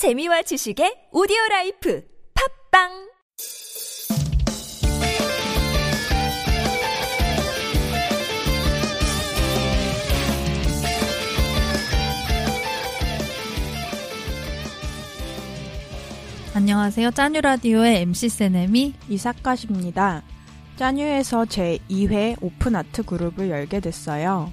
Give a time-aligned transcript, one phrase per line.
[0.00, 2.02] 재미와 지식의 오디오 라이프
[2.72, 2.88] 팝빵
[16.54, 17.10] 안녕하세요.
[17.10, 20.22] 짜뉴 라디오의 MC 세네미 이사카십니다.
[20.76, 24.50] 짜뉴에서 제 2회 오픈 아트 그룹을 열게 됐어요.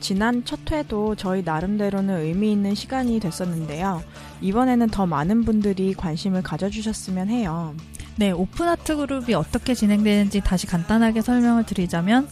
[0.00, 4.02] 지난 첫 회도 저희 나름대로는 의미 있는 시간이 됐었는데요.
[4.40, 7.74] 이번에는 더 많은 분들이 관심을 가져주셨으면 해요.
[8.16, 12.28] 네, 오픈 아트 그룹이 어떻게 진행되는지 다시 간단하게 설명을 드리자면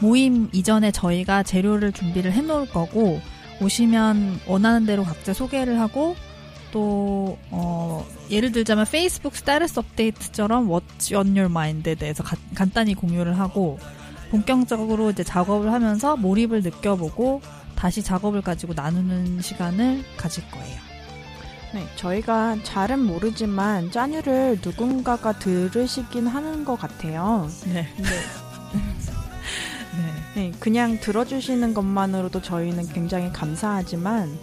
[0.00, 3.20] 모임 이전에 저희가 재료를 준비를 해 놓을 거고
[3.60, 6.14] 오시면 원하는 대로 각자 소개를 하고
[6.72, 13.38] 또 어, 예를 들자면 페이스북 status update처럼 What's on your mind에 대해서 가, 간단히 공유를
[13.38, 13.78] 하고
[14.30, 17.40] 본격적으로 이제 작업을 하면서 몰입을 느껴보고
[17.76, 20.95] 다시 작업을 가지고 나누는 시간을 가질 거예요.
[21.74, 27.48] 네, 저희가 잘은 모르지만 짜뉴를 누군가가 들으시긴 하는 것 같아요.
[27.66, 27.86] 네.
[29.96, 30.12] 네.
[30.34, 34.38] 네, 그냥 들어주시는 것만으로도 저희는 굉장히 감사하지만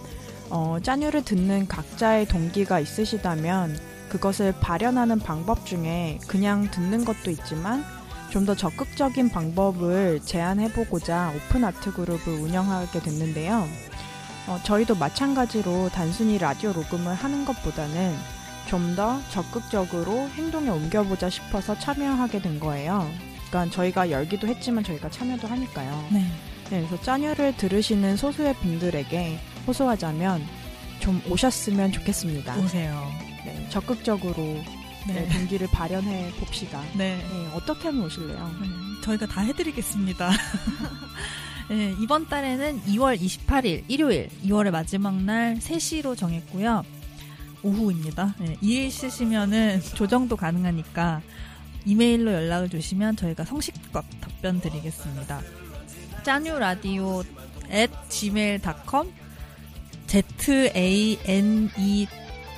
[0.50, 3.78] 어, 짜뉴를 듣는 각자의 동기가 있으시다면
[4.08, 7.84] 그것을 발현하는 방법 중에 그냥 듣는 것도 있지만
[8.30, 13.64] 좀 더 적극적인 방법을 제안해보고자 오픈 아트 그룹을 운영하게 됐는데요.
[14.46, 18.14] 어, 저희도 마찬가지로 단순히 라디오 녹음을 하는 것보다는
[18.66, 23.08] 좀 더 적극적으로 행동에 옮겨보자 싶어서 참여하게 된 거예요.
[23.48, 26.08] 그러니까 저희가 열기도 했지만 저희가 참여도 하니까요.
[26.10, 26.20] 네.
[26.70, 30.44] 네, 그래서 짜뉴를 들으시는 소수의 분들에게 호소하자면
[31.00, 32.56] 좀 오셨으면 좋겠습니다.
[32.56, 33.06] 오세요.
[33.44, 34.34] 네, 적극적으로
[35.06, 35.28] 네, 네.
[35.28, 36.80] 동기를 발현해 봅시다.
[36.94, 37.16] 네.
[37.16, 38.50] 네, 어떻게 하면 오실래요?
[38.60, 38.68] 네,
[39.02, 40.30] 저희가 다 해드리겠습니다.
[41.70, 46.84] 네, 이번 달에는 2월 28일 일요일 2월의 마지막 날 3시로 정했고요.
[47.62, 48.34] 오후입니다.
[48.38, 51.22] 네, 일 있으시면은 조정도 가능하니까
[51.86, 55.40] 이메일로 연락을 주시면 저희가 성식껏 답변 드리겠습니다.
[56.22, 57.22] 짜뉴라디오
[57.70, 59.12] at gmail.com
[60.06, 62.06] z a n e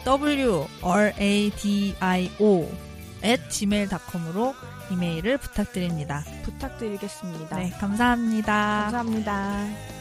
[0.04, 2.85] w r a d i o
[3.24, 4.54] at gmail.com으로
[4.90, 6.24] 이메일을 부탁드립니다.
[6.44, 7.56] 부탁드리겠습니다.
[7.56, 8.90] 네, 감사합니다.
[8.90, 9.95] 감사합니다.